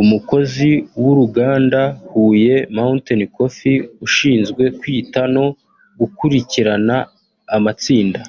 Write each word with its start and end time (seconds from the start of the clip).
Umukozi 0.00 0.70
w’uruganda 1.02 1.80
Huye 2.10 2.56
Mountain 2.76 3.20
Coffee 3.34 3.84
ushinzwe 4.06 4.62
kwita 4.80 5.20
no 5.34 5.46
gukurikirana 5.98 6.96
amatsinda 7.56 8.20